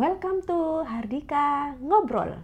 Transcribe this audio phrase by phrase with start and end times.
[0.00, 2.40] Welcome to Hardika Ngobrol.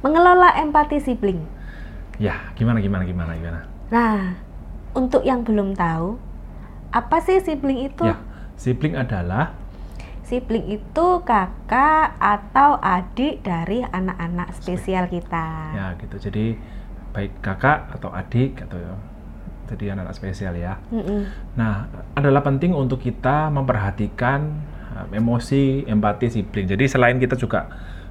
[0.00, 1.44] Mengelola empati sibling.
[2.16, 3.60] Ya, gimana gimana gimana gimana.
[3.92, 4.40] Nah,
[4.96, 6.16] untuk yang belum tahu,
[6.88, 8.08] apa sih sibling itu?
[8.08, 8.16] Ya,
[8.56, 9.52] sibling adalah
[10.24, 15.76] Sibling itu kakak atau adik dari anak-anak spesial kita.
[15.76, 16.16] ya gitu.
[16.16, 16.56] Jadi
[17.12, 18.96] baik kakak atau adik atau
[19.68, 20.80] jadi anak-anak spesial ya.
[20.88, 21.28] Mm-mm.
[21.54, 21.86] Nah,
[22.16, 24.40] adalah penting untuk kita memperhatikan
[24.96, 26.64] uh, emosi, empati sibling.
[26.64, 27.68] Jadi selain kita juga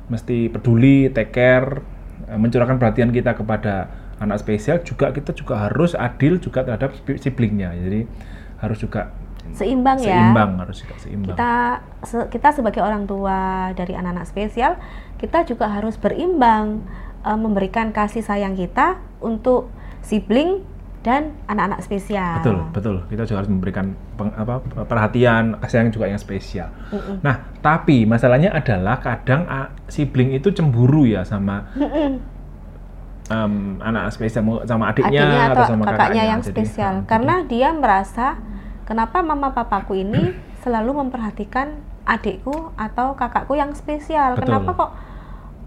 [0.08, 1.82] mesti peduli, take care,
[2.30, 7.20] uh, mencurahkan perhatian kita kepada anak spesial, juga kita juga harus adil juga terhadap sib-
[7.22, 7.74] siblingnya.
[7.74, 8.06] Jadi
[8.62, 9.14] harus juga
[9.48, 10.12] Seimbang ya.
[10.12, 11.34] seimbang, harus juga seimbang.
[11.34, 11.54] Kita
[12.04, 14.76] se- kita sebagai orang tua dari anak-anak spesial,
[15.18, 16.84] kita juga harus berimbang
[17.24, 19.72] eh, memberikan kasih sayang kita untuk
[20.04, 20.62] sibling
[21.06, 22.42] dan anak-anak spesial.
[22.42, 22.96] Betul, betul.
[23.08, 26.70] Kita juga harus memberikan peng- apa, perhatian, kasih sayang juga yang spesial.
[26.90, 27.22] Mm-mm.
[27.22, 32.20] Nah, tapi masalahnya adalah kadang ah, sibling itu cemburu ya sama Mm-mm.
[33.30, 37.70] em, anak spesial sama adiknya, adiknya atau, sama kakaknya yang Jadi, spesial ah, karena dia
[37.72, 38.28] merasa
[38.84, 40.34] kenapa mama papaku ini
[40.66, 44.44] selalu memperhatikan adikku atau kakakku yang spesial Betul.
[44.48, 44.92] kenapa kok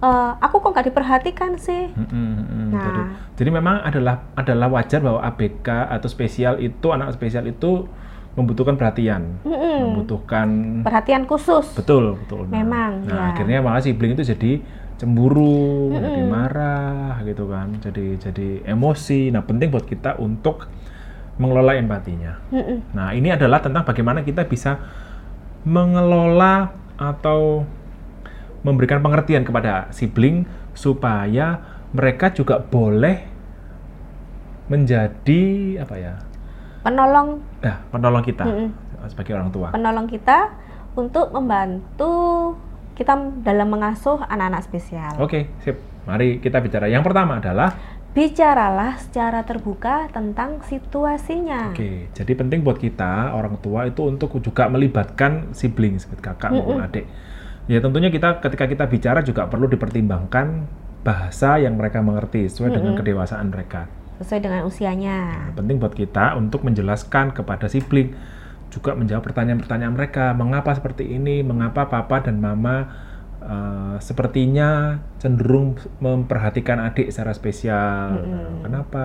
[0.01, 2.69] eh, aku kok nggak diperhatikan sih Mm, mm, mm.
[2.71, 2.83] Nah.
[2.87, 3.01] Jadi,
[3.37, 7.85] jadi memang adalah adalah wajar bahwa ABK atau spesial itu anak spesial itu
[8.31, 9.91] membutuhkan perhatian, Mm-mm.
[9.91, 12.47] membutuhkan perhatian khusus betul betul.
[12.47, 13.23] Nah, Memang, Nah, ya.
[13.35, 14.63] akhirnya malah sibling itu jadi
[14.97, 15.99] cemburu, Mm-mm.
[15.99, 19.35] jadi marah gitu kan, jadi jadi emosi.
[19.35, 20.71] Nah, penting buat kita untuk
[21.43, 22.39] mengelola empatinya.
[22.55, 22.95] Mm-mm.
[22.95, 24.79] Nah, ini adalah tentang bagaimana kita bisa
[25.67, 27.67] mengelola atau
[28.61, 30.45] memberikan pengertian kepada sibling
[30.77, 33.27] supaya mereka juga boleh
[34.71, 35.43] menjadi
[35.83, 36.15] apa ya?
[36.81, 38.69] penolong Nah, penolong kita Mm-mm.
[39.11, 39.69] sebagai orang tua.
[39.75, 40.49] penolong kita
[40.97, 42.55] untuk membantu
[42.97, 45.81] kita dalam mengasuh anak-anak spesial Oke, sip.
[46.09, 46.89] Mari kita bicara.
[46.89, 47.77] Yang pertama adalah
[48.11, 54.67] bicaralah secara terbuka tentang situasinya Oke, jadi penting buat kita orang tua itu untuk juga
[54.67, 56.89] melibatkan sibling seperti kakak maupun Mm-mm.
[56.91, 57.07] adik.
[57.67, 60.65] Ya tentunya kita ketika kita bicara juga perlu dipertimbangkan
[61.01, 63.01] bahasa yang mereka mengerti sesuai dengan Mm-mm.
[63.01, 63.89] kedewasaan mereka.
[64.21, 68.13] sesuai dengan usianya Nah, penting buat kita untuk menjelaskan kepada sibling
[68.69, 72.85] juga menjawab pertanyaan-pertanyaan mereka, mengapa seperti ini, mengapa papa dan mama
[73.41, 78.21] eh, sepertinya cenderung memperhatikan adik secara spesial.
[78.21, 78.29] Mm-mm.
[78.29, 79.05] Nah, kenapa?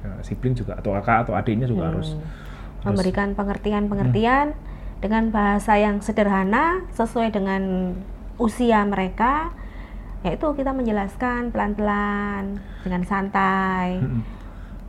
[0.00, 1.90] Nah, sibling juga atau kakak atau adiknya juga Hmm.
[1.92, 4.56] harus harus- memberikan pengertian-pengertian
[4.98, 7.94] dengan bahasa yang sederhana sesuai dengan
[8.38, 9.54] usia mereka
[10.26, 14.02] yaitu kita menjelaskan pelan-pelan dengan santai.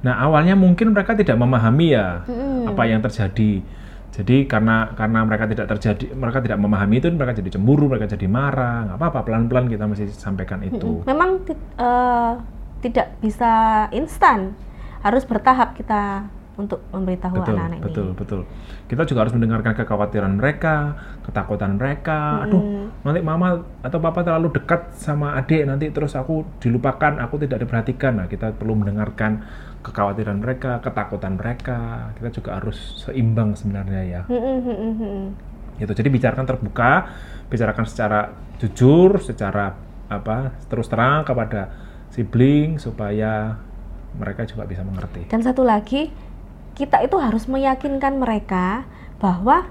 [0.01, 2.65] Nah, awalnya mungkin mereka tidak memahami ya Mm-mm.
[2.65, 3.61] apa yang terjadi.
[4.09, 8.25] Jadi karena karena mereka tidak terjadi, mereka tidak memahami itu, mereka jadi cemburu, mereka jadi
[8.25, 8.89] marah.
[8.89, 11.05] Nggak apa-apa, pelan-pelan kita mesti sampaikan itu.
[11.05, 12.31] Memang eh,
[12.81, 14.57] tidak bisa instan
[15.05, 16.25] harus bertahap kita
[16.59, 18.41] untuk memberitahu betul, anak-anak ini betul, betul.
[18.91, 22.43] Kita juga harus mendengarkan kekhawatiran mereka, ketakutan mereka.
[22.43, 23.07] Aduh, Mm-mm.
[23.07, 28.19] nanti mama atau papa terlalu dekat sama adik, nanti terus aku dilupakan, aku tidak diperhatikan.
[28.19, 29.39] Nah, kita perlu mendengarkan
[29.79, 32.11] kekhawatiran mereka, ketakutan mereka.
[32.19, 34.21] Kita juga harus seimbang sebenarnya ya.
[34.27, 35.25] Mm-mm, mm-mm, mm-mm.
[35.79, 36.91] gitu jadi bicarakan terbuka
[37.47, 39.71] bicarakan secara jujur secara
[40.11, 41.71] apa terus terang kepada
[42.11, 43.55] sibling supaya
[44.17, 46.09] mereka juga bisa mengerti Dan satu lagi,
[46.79, 48.87] kita itu harus meyakinkan mereka
[49.19, 49.67] bahwa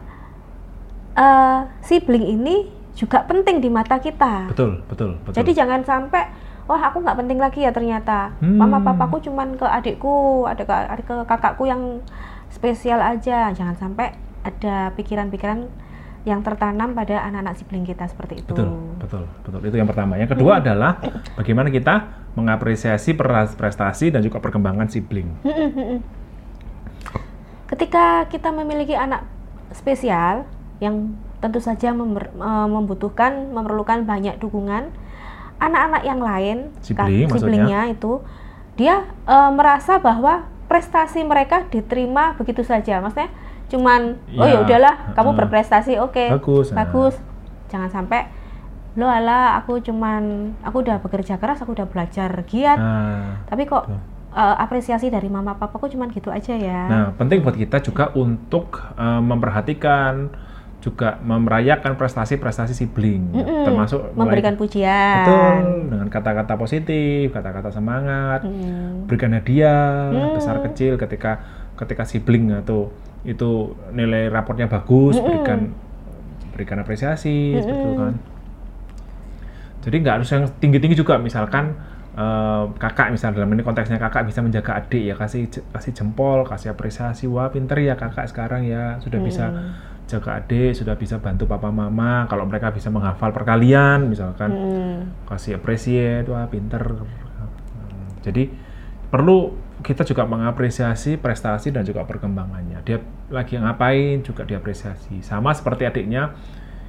[1.17, 4.53] eh, sibling ini juga penting di mata kita.
[4.53, 6.29] betul betul betul Jadi jangan sampai,
[6.69, 8.35] wah aku nggak penting lagi ya ternyata.
[8.43, 8.59] Hmm.
[8.61, 12.03] Mama papaku cuman ke adikku, ada ke, ada ke kakakku yang
[12.51, 13.55] spesial aja.
[13.55, 15.89] Jangan sampai ada pikiran-pikiran
[16.27, 18.53] yang tertanam pada anak-anak sibling kita seperti itu.
[18.53, 18.69] betul
[19.01, 21.01] betul betul itu yang pertama yang kedua adalah
[21.39, 21.95] bagaimana kita
[22.37, 23.17] mengapresiasi
[23.57, 25.99] prestasi dan juga perkembangan sibling Mm-mm, mm-mm.
[27.79, 29.23] Ketika kita memiliki anak
[29.71, 30.51] spesial
[30.83, 34.91] yang tentu saja member- eh, membutuhkan, memerlukan banyak dukungan,
[35.63, 38.19] anak-anak yang lain, Sibling siblingnya itu,
[38.75, 42.99] dia eh, merasa bahwa prestasi mereka diterima begitu saja.
[42.99, 43.31] Maksudnya
[43.71, 46.83] cuman, oh ya Iya, udahlah, kamu berprestasi, oke, Bagus, nah.
[46.83, 47.15] bagus.
[47.71, 48.27] Jangan sampai
[48.99, 53.87] lo ala aku cuman aku udah bekerja keras aku udah belajar giat nah tapi kok
[53.87, 54.18] Betul.
[54.31, 58.69] Eh, apresiasi dari mama papaku cuman gitu aja ya Nah, penting buat kita juga untuk
[58.95, 60.29] eh, memperhatikan
[60.79, 63.67] juga merayakan prestasi-prestasi sibling, Mm-mm.
[63.67, 65.17] termasuk mulai- memberikan pujian.
[65.19, 65.55] betul
[65.91, 69.11] dengan kata-kata positif, kata-kata semangat, Mm.
[69.11, 70.33] berikan hadiah Hmm.
[70.33, 71.43] besar kecil ketika
[71.75, 75.27] ketika sibling atau itu nilai raportnya bagus, Mm-mm.
[75.27, 75.59] berikan
[76.55, 77.99] berikan apresiasi seperti itu Mm-mm.
[78.01, 78.15] kan.
[79.83, 81.75] Jadi nggak harus yang tinggi-tinggi juga, misalkan
[82.17, 86.73] eh, kakak misalnya dalam ini konteksnya kakak bisa menjaga adik ya kasih kasih jempol, kasih
[86.73, 89.71] apresiasi, wah pinter ya kakak sekarang ya sudah bisa Mm.
[90.09, 92.25] jaga adik, sudah bisa bantu papa mama.
[92.33, 95.29] Kalau mereka bisa menghafal perkalian misalkan Mm.
[95.29, 98.49] kasih appreciate wah pinter Hmm, jadi
[99.09, 102.99] perlu kita juga mengapresiasi prestasi dan juga perkembangannya dia
[103.31, 106.35] lagi ngapain juga diapresiasi sama seperti adiknya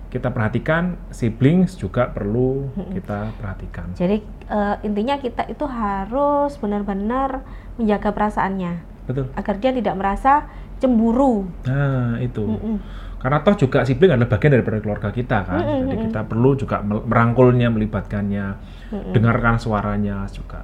[0.10, 7.46] kita perhatikan siblings juga perlu kita perhatikan Jadi eh, intinya kita itu harus benar-benar
[7.78, 8.74] menjaga perasaannya
[9.06, 10.50] betul agar dia tidak merasa
[10.82, 11.50] cemburu.
[11.66, 12.78] nah itu Mm-mm.
[13.22, 16.06] karena toh juga sibling adalah bagian dari keluarga kita kan Mm-mm, jadi mm-mm.
[16.10, 18.46] kita perlu juga merangkulnya melibatkannya
[18.94, 19.14] Mm-mm.
[19.14, 20.62] dengarkan suaranya juga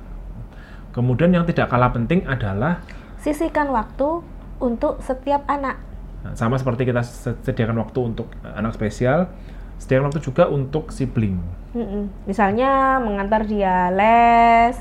[0.94, 2.82] kemudian yang tidak kalah penting adalah
[3.26, 4.22] Sisihkan waktu
[4.62, 5.82] untuk setiap anak.
[6.26, 9.30] Nah, sama seperti kita se- sediakan waktu untuk eh, anak spesial,
[9.78, 11.38] sediakan waktu juga untuk sibling.
[11.76, 12.08] Mm-mm.
[12.24, 14.76] Misalnya mengantar dia les,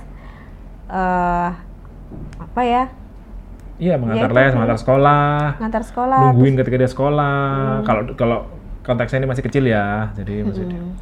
[0.91, 1.51] eh
[2.39, 2.85] apa ya,
[3.83, 4.55] Iya, mengantar itu, les, mm.
[4.55, 5.25] mengantar sekolah,
[5.59, 6.23] mengantar sekolah.
[6.23, 7.35] nungguin ketika dia sekolah.
[7.87, 8.39] Kalau kalau
[8.87, 10.95] konteksnya ini masih kecil ya, jadi masih Mm-mm.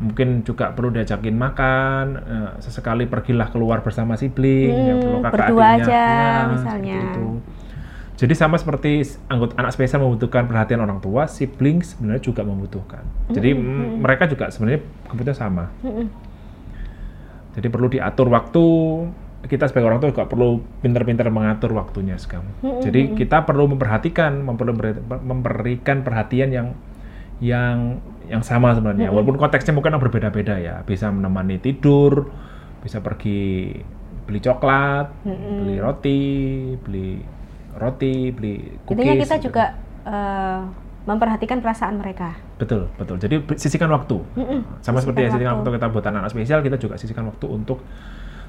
[0.00, 5.50] mungkin juga perlu diajakin makan, eh, sesekali pergilah keluar bersama sibling, Hmm, yang perlu kakak
[5.50, 7.00] berdua adiknya, aja, Nah, misalnya.
[7.10, 7.26] itu.
[8.20, 9.00] Jadi sama seperti
[9.32, 13.00] anggota anak spesial membutuhkan perhatian orang tua, sibling sebenarnya juga membutuhkan.
[13.32, 15.64] Jadi Hmm, mm, mereka juga sebenarnya kebutuhan sama.
[15.80, 16.06] Mm-mm.
[17.56, 18.64] Jadi perlu diatur waktu.
[19.40, 22.44] Kita sebagai orang tua juga perlu pintar-pintar mengatur waktunya sekarang.
[22.60, 22.84] Mm-mm.
[22.84, 26.68] Jadi kita perlu memperhatikan, memperlu beri- memberikan perhatian yang
[27.40, 29.08] yang yang sama sebenarnya.
[29.08, 29.16] Mm-mm.
[29.16, 30.84] Walaupun konteksnya mungkin berbeda-beda ya.
[30.84, 32.28] Bisa menemani tidur,
[32.84, 33.72] bisa pergi
[34.28, 35.56] beli coklat, Mm-mm.
[35.64, 36.22] beli roti,
[36.84, 37.39] beli
[37.76, 38.94] roti, beli cookies.
[38.96, 39.44] Intinya kita gitu.
[39.50, 39.64] juga
[40.04, 40.60] eh,
[41.00, 42.36] memperhatikan perasaan mereka.
[42.60, 43.16] betul betul.
[43.16, 44.20] Jadi sisihkan waktu.
[44.36, 44.60] Mm-mm.
[44.84, 45.68] Sama seperti Sisihkan sisihkan waktu.
[45.70, 47.80] waktu kita buat anak spesial, kita juga sisihkan waktu untuk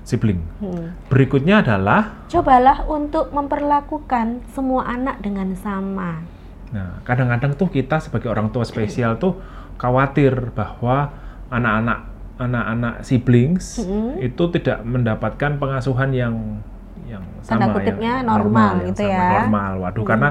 [0.04, 0.42] sibling.
[0.60, 0.98] Mm.
[1.08, 6.26] Berikutnya adalah, Cobalah untuk memperlakukan semua anak dengan sama.
[6.72, 9.36] nah kadang-kadang tuh kita sebagai orang tua spesial tuh
[9.76, 11.12] khawatir bahwa
[11.52, 12.08] anak-anak
[12.40, 14.24] anak-anak siblings Mm-mm.
[14.24, 16.64] itu tidak mendapatkan pengasuhan yang
[17.12, 19.28] yang Tanda sama kutipnya yang normal yang gitu sama, ya.
[19.44, 19.72] normal.
[19.84, 20.10] Waduh, Mm.
[20.10, 20.30] karena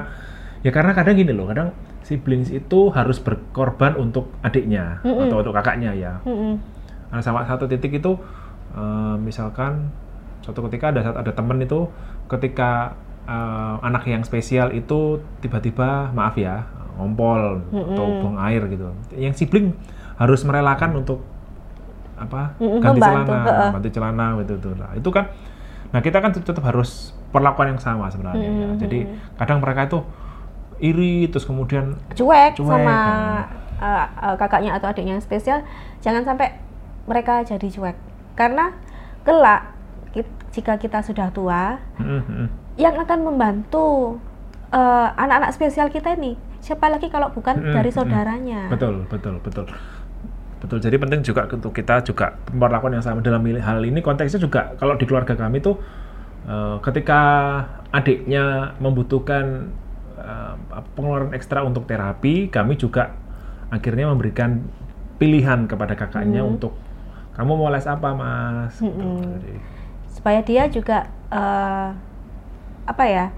[0.64, 1.68] ya karena kadang gini loh, kadang
[2.00, 5.28] siblings itu harus berkorban untuk adiknya Mm-mm.
[5.28, 6.12] atau untuk kakaknya ya.
[6.24, 6.56] Mm-mm.
[7.12, 8.16] Nah, sama satu titik itu
[8.72, 9.92] eh, misalkan
[10.40, 11.86] suatu ketika ada ada temen itu
[12.32, 12.96] ketika
[13.28, 16.64] eh, anak yang spesial itu tiba-tiba maaf ya
[16.96, 18.20] ngompol atau Mm-mm.
[18.24, 18.88] buang air gitu.
[19.14, 19.76] Yang sibling
[20.20, 21.24] harus merelakan untuk
[22.20, 23.70] apa Mm-mm, ganti membantu, celana, heeh.
[23.72, 24.74] ganti celana gitu tuh.
[24.76, 25.24] Nah, itu kan
[25.90, 28.42] nah kita kan tetap harus perlakuan yang sama sebenarnya.
[28.42, 28.66] ya.
[28.66, 28.78] Mm-mm.
[28.78, 28.98] Jadi
[29.36, 29.98] kadang mereka itu
[30.78, 33.18] iri terus kemudian Cuek, Cuek, sama kan.
[33.76, 35.60] eh, eh, kakaknya atau adiknya yang spesial,
[35.98, 36.56] jangan sampai
[37.04, 37.96] mereka jadi cuek.
[38.32, 38.72] Karena
[39.20, 39.74] kelak
[40.10, 42.46] kit- jika kita sudah tua, Mm, mm,
[42.76, 44.16] yang akan membantu
[44.70, 47.98] eh, anak-anak spesial kita ini siapa lagi kalau bukan Mm-mm, dari mm-mm.
[47.98, 48.60] saudaranya.
[48.70, 49.66] Betul, betul, betul.
[50.60, 50.78] Betul.
[50.84, 54.94] Jadi penting juga untuk kita juga perlakuan yang sama dalam hal ini konteksnya juga kalau
[55.00, 55.80] di keluarga kami tuh
[56.44, 57.20] eh, ketika
[57.90, 59.72] adiknya membutuhkan
[60.20, 60.54] eh,
[60.94, 63.16] pengeluaran ekstra untuk terapi, kami juga
[63.72, 64.60] akhirnya memberikan
[65.16, 66.56] pilihan kepada kakaknya Hmm.
[66.56, 66.76] untuk
[67.36, 68.76] kamu mau les apa, Mas?
[68.76, 68.90] Gitu.
[68.90, 69.16] Mm-mm.
[69.40, 69.52] Jadi,
[70.12, 71.88] supaya dia juga eh,
[72.84, 73.32] apa ya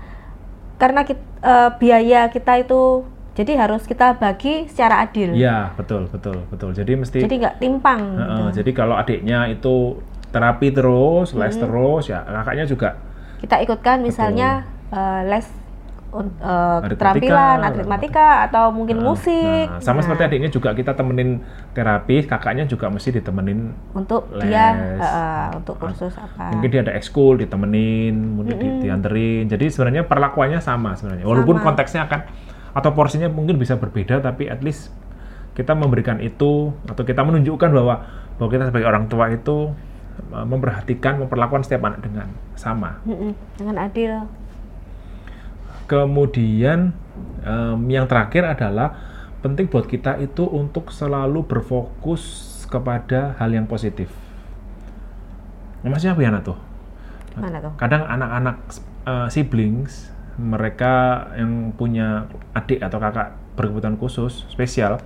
[0.81, 6.45] karena kit- eh, biaya kita itu jadi harus kita bagi secara adil Iya, betul, betul,
[6.47, 6.71] betul.
[6.73, 8.45] Jadi mesti jadi nggak timpang Heeh, gitu.
[8.59, 9.97] jadi kalau adiknya itu
[10.29, 11.63] terapi terus, les Hmm.
[11.63, 12.97] terus, ya kakaknya juga
[13.39, 15.57] kita ikutkan misalnya eh, les eh,
[16.13, 19.09] Aritmatika, keterampilan aritmatika atau mungkin Heeh.
[19.09, 21.41] musik Nah, sama Nah, seperti adiknya juga kita temenin
[21.73, 23.73] terapi, kakaknya juga mesti ditemenin.
[23.95, 24.45] untuk les.
[24.45, 28.83] dia eh, untuk kursus apa Mungkin dia ada ekskul ditemenin, mungkin di- Mm-mm.
[28.83, 29.49] dianterin.
[29.49, 31.25] Jadi sebenarnya perlakuannya sama sebenarnya.
[31.25, 31.65] Walaupun Sama.
[31.67, 32.21] konteksnya akan
[32.73, 34.93] atau porsinya mungkin bisa berbeda, tapi at least
[35.53, 37.95] kita memberikan itu atau kita menunjukkan bahwa
[38.41, 39.77] bahwa kita sebagai orang tua itu
[40.33, 43.01] uh, memperhatikan, memperlakukan setiap anak dengan sama.
[43.61, 44.25] Dengan adil
[45.93, 46.97] Kemudian
[47.45, 48.97] em, yang terakhir adalah
[49.45, 54.09] penting buat kita itu untuk selalu berfokus kepada hal yang positif.
[55.85, 56.59] Maksudnya apa ya tuh?
[57.33, 58.57] mana tuh Kadang anak-anak
[59.09, 64.97] eh, siblings mereka yang punya adik atau kakak berkebutuhan khusus spesial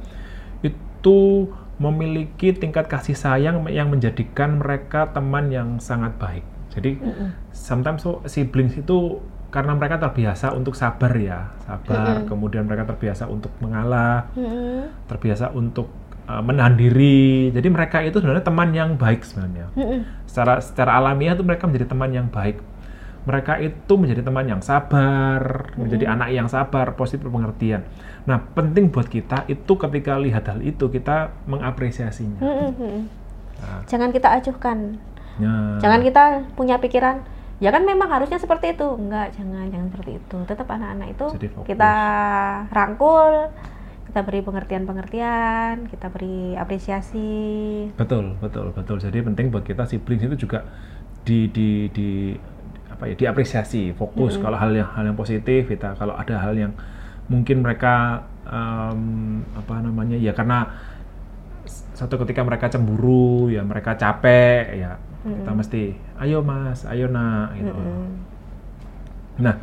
[0.62, 6.44] itu memiliki tingkat kasih sayang yang menjadikan mereka teman yang sangat baik.
[6.72, 7.28] Jadi Mm-mm.
[7.52, 9.20] sometimes so, siblings itu
[9.52, 12.20] karena mereka terbiasa untuk sabar ya, sabar.
[12.24, 12.28] Mm-mm.
[12.28, 15.08] Kemudian mereka terbiasa untuk mengalah, Mm-mm.
[15.08, 15.88] terbiasa untuk
[16.28, 17.52] uh, menahan diri.
[17.52, 19.72] Jadi mereka itu sebenarnya teman yang baik sebenarnya.
[19.76, 20.00] Mm-mm.
[20.28, 22.60] Secara secara alamiah itu mereka menjadi teman yang baik.
[23.26, 27.82] Mereka itu menjadi teman yang sabar, menjadi anak yang sabar, positif pengertian.
[28.22, 32.38] Nah, penting buat kita itu ketika lihat hal itu kita mengapresiasinya.
[32.38, 33.10] Mm-mm.
[33.58, 35.02] Nah, Jangan kita acuhkan.
[35.42, 35.82] ya.
[35.82, 38.88] Jangan kita punya pikiran ya kan memang harusnya seperti itu.
[38.94, 40.36] Enggak, jangan jangan seperti itu.
[40.46, 41.26] Tetap anak-anak itu
[41.64, 41.92] kita
[42.70, 43.50] rangkul,
[44.12, 47.88] kita beri pengertian-pengertian, kita beri apresiasi.
[47.96, 48.96] Betul, betul, betul.
[49.00, 50.64] Jadi penting buat kita siblings itu juga
[51.26, 52.08] di di di
[52.96, 56.72] apa ya diapresiasi, fokus kalau hal yang hal yang positif kita kalau ada hal yang
[57.28, 60.64] mungkin mereka em, apa namanya ya karena
[61.92, 65.82] satu ketika mereka cemburu ya mereka capek ya kita mesti
[66.22, 67.74] ayo mas, ayo nak gitu.
[67.74, 68.06] Mm-mm.
[69.42, 69.58] Nah,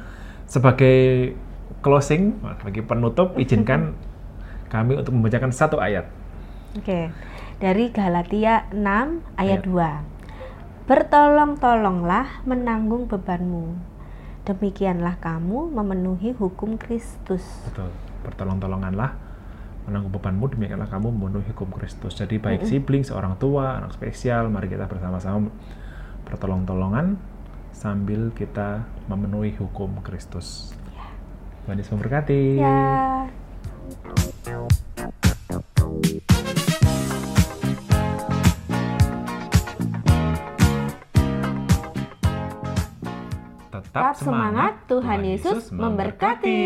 [0.45, 1.31] sebagai
[1.79, 3.95] closing, bagi penutup, izinkan
[4.73, 6.05] kami untuk membacakan satu ayat.
[6.75, 7.09] Oke.
[7.63, 10.03] Dari Galatia 6 ayat Ayat.
[10.03, 10.12] 2.
[10.83, 13.79] Bertolong-tolonglah menanggung bebanmu.
[14.43, 17.43] Demikianlah kamu memenuhi hukum Kristus.
[17.71, 17.87] Betul.
[18.27, 19.15] Bertolong-tolonganlah
[19.87, 22.19] menanggung bebanmu, demikianlah kamu memenuhi hukum Kristus.
[22.19, 25.47] Jadi baik sibling, seorang tua, anak spesial, mari kita bersama-sama
[26.27, 27.15] bertolong-tolongan
[27.71, 30.75] sambil kita memenuhi hukum Kristus.
[31.63, 32.59] Tuhan Yesus memberkati.
[32.59, 33.12] Ya.
[43.93, 46.61] Tetap semangat, Tuhan Yesus memberkati.